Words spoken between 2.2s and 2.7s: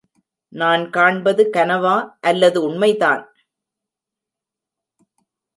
அல்லது